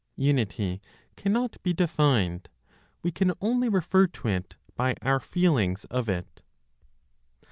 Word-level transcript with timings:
UNITY 0.17 0.81
CANNOT 1.15 1.61
BE 1.61 1.73
DEFINED; 1.73 2.49
WE 3.03 3.11
CAN 3.11 3.33
ONLY 3.39 3.69
REFER 3.69 4.07
TO 4.07 4.29
IT 4.29 4.55
BY 4.75 4.95
OUR 5.03 5.19
FEELINGS 5.19 5.85
OF 5.91 6.09
IT. 6.09 6.41